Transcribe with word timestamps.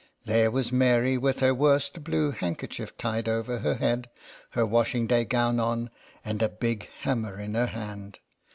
There 0.25 0.49
was 0.49 0.71
Mary 0.71 1.15
with 1.15 1.41
her 1.41 1.53
worst 1.53 2.03
blue 2.03 2.31
handkerchief 2.31 2.97
tied 2.97 3.29
over 3.29 3.59
her 3.59 3.75
head, 3.75 4.09
her 4.57 4.65
washing 4.65 5.05
day 5.05 5.25
gown 5.25 5.59
on, 5.59 5.91
and 6.25 6.41
a 6.41 6.49
big 6.49 6.89
hammer 7.01 7.39
in 7.39 7.53
her 7.53 7.67
hand. 7.67 8.17